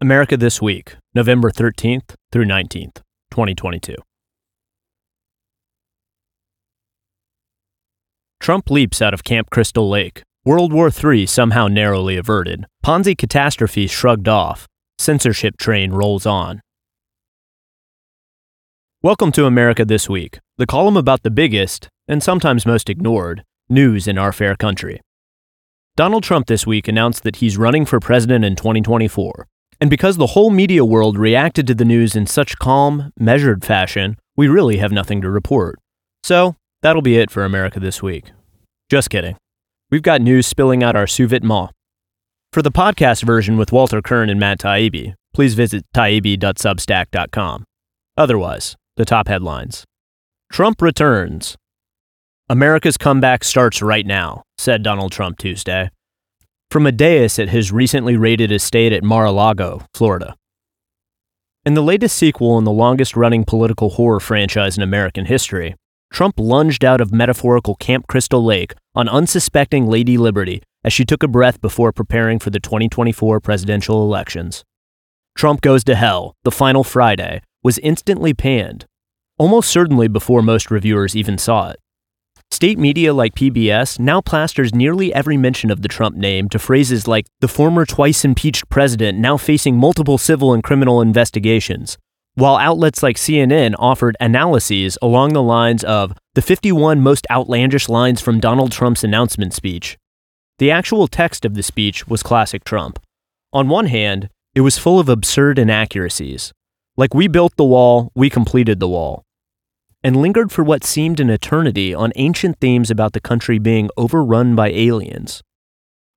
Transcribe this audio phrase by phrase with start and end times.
[0.00, 2.98] America This Week, November 13th through 19th,
[3.32, 3.96] 2022.
[8.38, 10.22] Trump leaps out of Camp Crystal Lake.
[10.44, 12.64] World War III somehow narrowly averted.
[12.84, 14.68] Ponzi catastrophe shrugged off.
[15.00, 16.60] Censorship train rolls on.
[19.02, 24.06] Welcome to America This Week, the column about the biggest, and sometimes most ignored, news
[24.06, 25.00] in our fair country.
[25.96, 29.48] Donald Trump this week announced that he's running for president in 2024,
[29.80, 34.16] and because the whole media world reacted to the news in such calm, measured fashion,
[34.36, 35.78] we really have nothing to report.
[36.22, 38.32] So, that'll be it for America this week.
[38.90, 39.36] Just kidding.
[39.90, 41.70] We've got news spilling out our suvitement.
[42.52, 47.64] For the podcast version with Walter Kirn and Matt Taibbi, please visit taibbi.substack.com.
[48.16, 49.84] Otherwise, the top headlines.
[50.50, 51.56] Trump returns.
[52.48, 55.90] America's comeback starts right now, said Donald Trump Tuesday
[56.70, 60.36] from a dais at his recently raided estate at Mar a Lago, Florida.
[61.64, 65.74] In the latest sequel in the longest running political horror franchise in American history,
[66.12, 71.22] Trump lunged out of metaphorical Camp Crystal Lake on unsuspecting Lady Liberty as she took
[71.22, 74.64] a breath before preparing for the 2024 presidential elections.
[75.36, 78.86] Trump Goes to Hell, the final Friday, was instantly panned,
[79.38, 81.78] almost certainly before most reviewers even saw it.
[82.50, 87.06] State media like PBS now plasters nearly every mention of the Trump name to phrases
[87.06, 91.98] like the former twice impeached president now facing multiple civil and criminal investigations,
[92.34, 98.20] while outlets like CNN offered analyses along the lines of the 51 most outlandish lines
[98.20, 99.98] from Donald Trump's announcement speech.
[100.58, 102.98] The actual text of the speech was classic Trump.
[103.52, 106.52] On one hand, it was full of absurd inaccuracies.
[106.96, 109.24] Like, we built the wall, we completed the wall
[110.02, 114.54] and lingered for what seemed an eternity on ancient themes about the country being overrun
[114.54, 115.42] by aliens.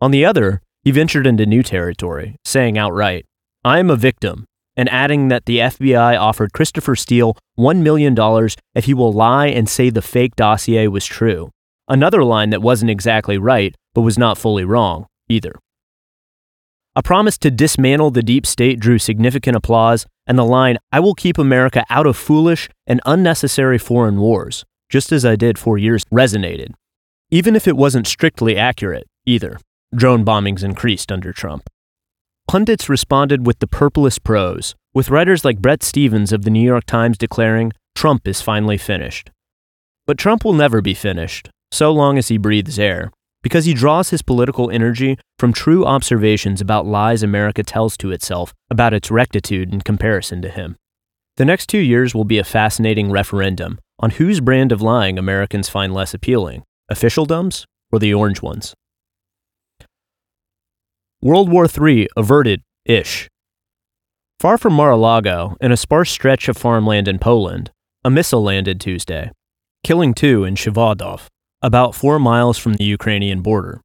[0.00, 3.26] On the other, he ventured into new territory, saying outright,
[3.64, 4.44] I am a victim,
[4.76, 8.16] and adding that the FBI offered Christopher Steele $1 million
[8.74, 11.50] if he will lie and say the fake dossier was true.
[11.88, 15.52] Another line that wasn't exactly right, but was not fully wrong, either.
[16.94, 21.14] A promise to dismantle the deep state drew significant applause, and the line, I will
[21.14, 26.04] keep America out of foolish and unnecessary foreign wars, just as I did for years,
[26.12, 26.74] resonated.
[27.30, 29.58] Even if it wasn't strictly accurate, either.
[29.94, 31.68] Drone bombings increased under Trump.
[32.46, 36.84] Pundits responded with the purplest prose, with writers like Bret Stephens of the New York
[36.84, 39.30] Times declaring, Trump is finally finished.
[40.06, 43.10] But Trump will never be finished, so long as he breathes air
[43.42, 48.52] because he draws his political energy from true observations about lies America tells to itself
[48.70, 50.76] about its rectitude in comparison to him.
[51.36, 55.68] The next two years will be a fascinating referendum on whose brand of lying Americans
[55.68, 58.74] find less appealing officialdoms or the orange ones.
[61.20, 63.28] World War III averted ish.
[64.40, 67.70] Far from Mar a Lago, in a sparse stretch of farmland in Poland,
[68.04, 69.32] a missile landed Tuesday,
[69.82, 71.28] killing two in Przewodów
[71.60, 73.80] about four miles from the Ukrainian border.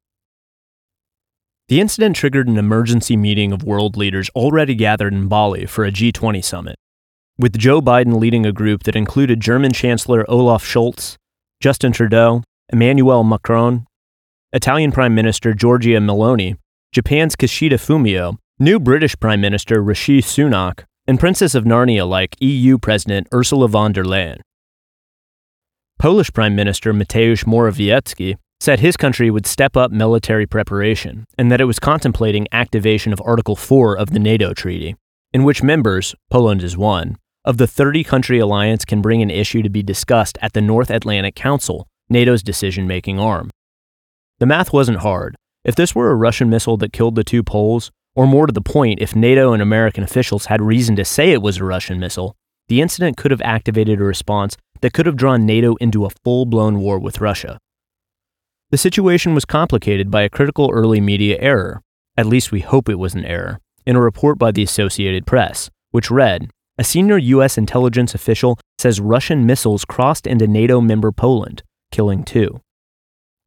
[1.68, 5.90] The incident triggered an emergency meeting of world leaders already gathered in Bali for a
[5.90, 6.76] G20 summit,
[7.38, 11.16] with Joe Biden leading a group that included German Chancellor Olaf Scholz,
[11.60, 13.86] Justin Trudeau, Emmanuel Macron,
[14.52, 16.56] Italian Prime Minister Giorgia Meloni,
[16.92, 22.78] Japan's Kishida Fumio, new British Prime Minister Rishi Sunak, and Princess of Narnia like EU
[22.78, 24.40] President Ursula von der Leyen.
[26.04, 31.62] Polish Prime Minister Mateusz Morawiecki said his country would step up military preparation and that
[31.62, 34.96] it was contemplating activation of Article 4 of the NATO treaty,
[35.32, 37.16] in which members, Poland is one,
[37.46, 40.90] of the 30 country alliance can bring an issue to be discussed at the North
[40.90, 43.48] Atlantic Council, NATO's decision making arm.
[44.40, 45.36] The math wasn't hard.
[45.64, 48.60] If this were a Russian missile that killed the two Poles, or more to the
[48.60, 52.36] point, if NATO and American officials had reason to say it was a Russian missile,
[52.68, 56.44] the incident could have activated a response that could have drawn NATO into a full
[56.44, 57.58] blown war with Russia.
[58.68, 61.80] The situation was complicated by a critical early media error,
[62.18, 65.70] at least we hope it was an error, in a report by the Associated Press,
[65.90, 67.56] which read A senior U.S.
[67.56, 72.60] intelligence official says Russian missiles crossed into NATO member Poland, killing two.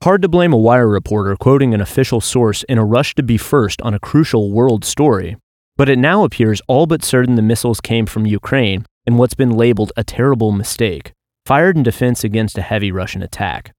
[0.04, 3.38] Hard to blame a wire reporter quoting an official source in a rush to be
[3.38, 5.38] first on a crucial world story,
[5.76, 9.52] but it now appears all but certain the missiles came from Ukraine in what's been
[9.52, 11.14] labeled a terrible mistake
[11.48, 13.72] fired in defense against a heavy Russian attack.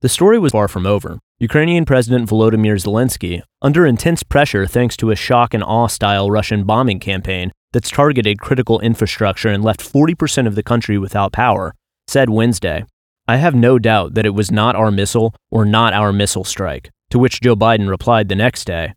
[0.00, 1.20] The story was far from over.
[1.38, 6.64] Ukrainian President Volodymyr Zelensky, under intense pressure thanks to a shock and awe style Russian
[6.64, 11.72] bombing campaign that's targeted critical infrastructure and left 40% of the country without power,
[12.08, 12.84] said Wednesday,
[13.28, 16.90] I have no doubt that it was not our missile or not our missile strike,
[17.10, 18.94] to which Joe Biden replied the next day,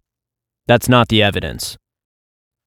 [0.65, 1.77] That's not the evidence.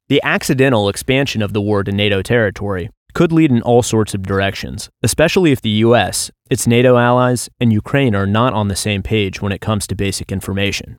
[0.07, 4.21] The accidental expansion of the war to NATO territory could lead in all sorts of
[4.21, 9.03] directions, especially if the US, its NATO allies, and Ukraine are not on the same
[9.03, 10.99] page when it comes to basic information.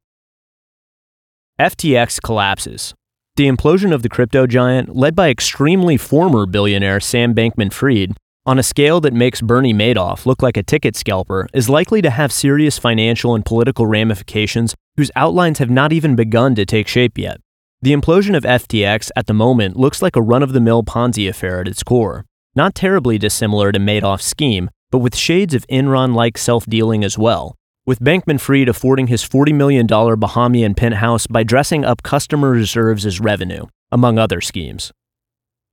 [1.59, 2.95] FTX collapses.
[3.35, 8.17] The implosion of the crypto giant, led by extremely former billionaire Sam Bankman Fried,
[8.47, 12.09] on a scale that makes Bernie Madoff look like a ticket scalper, is likely to
[12.09, 17.19] have serious financial and political ramifications whose outlines have not even begun to take shape
[17.19, 17.39] yet.
[17.79, 21.29] The implosion of FTX at the moment looks like a run of the mill Ponzi
[21.29, 22.25] affair at its core.
[22.55, 27.19] Not terribly dissimilar to Madoff's scheme, but with shades of Enron like self dealing as
[27.19, 33.05] well, with Bankman Fried affording his $40 million Bahamian penthouse by dressing up customer reserves
[33.05, 34.91] as revenue, among other schemes.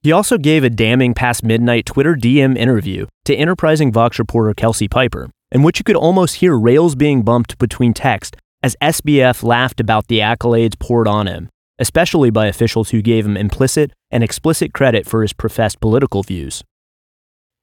[0.02, 4.88] He also gave a damning past midnight Twitter DM interview to enterprising Vox reporter Kelsey
[4.88, 9.80] Piper, in which you could almost hear rails being bumped between text as SBF laughed
[9.80, 11.48] about the accolades poured on him
[11.78, 16.62] especially by officials who gave him implicit and explicit credit for his professed political views.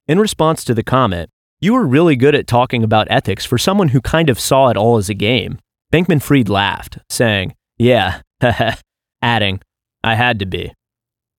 [0.07, 1.29] In response to the comment,
[1.59, 4.77] you were really good at talking about ethics for someone who kind of saw it
[4.77, 5.59] all as a game.
[5.93, 8.21] Bankman Fried laughed, saying, Yeah,
[9.21, 9.61] adding,
[10.03, 10.73] I had to be.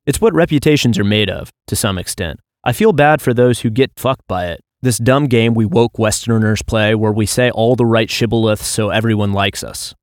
[0.07, 2.41] It's what reputations are made of, to some extent.
[2.65, 4.61] I feel bad for those who get fucked by it.
[4.81, 8.91] This dumb game we woke Westerners play where we say all the right shibboleths so
[8.91, 9.95] everyone likes us.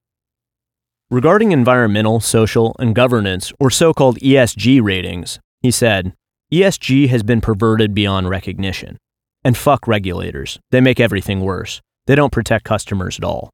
[1.12, 6.14] Regarding environmental, social, and governance, or so called ESG ratings, he said,
[6.54, 8.96] ESG has been perverted beyond recognition.
[9.44, 10.60] And fuck regulators.
[10.70, 11.82] They make everything worse.
[12.06, 13.50] They don't protect customers at all.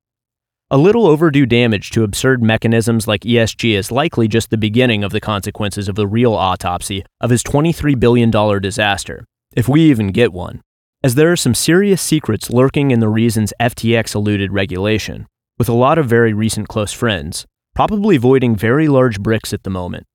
[0.70, 5.14] A little overdue damage to absurd mechanisms like ESG is likely just the beginning of
[5.14, 8.30] the consequences of the real autopsy of his $23 billion
[8.62, 9.24] disaster,
[9.56, 10.60] if we even get one,
[11.06, 15.26] as there are some serious secrets lurking in the reasons FTX eluded regulation
[15.58, 19.70] with a lot of very recent close friends, probably voiding very large bricks at the
[19.70, 20.06] moment.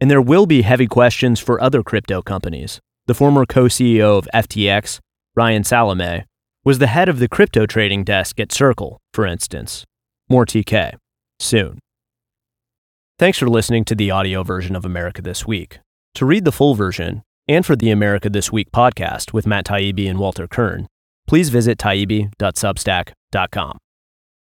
[0.00, 2.80] And there will be heavy questions for other crypto companies.
[3.06, 4.98] The former co CEO of FTX,
[5.34, 6.24] Ryan Salame,
[6.64, 9.84] was the head of the crypto trading desk at Circle, for instance.
[10.28, 10.94] More TK,
[11.38, 11.78] soon.
[13.18, 15.80] Thanks for listening to the audio version of America This Week.
[16.14, 20.08] To read the full version, and for the America This Week podcast with Matt Taibbi
[20.08, 20.86] and Walter Kirn,
[21.26, 23.78] please visit taibbi.substack.com.